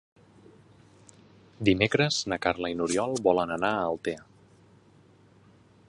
[1.69, 4.27] Dimecres na Carla i n'Oriol volen anar a Altea.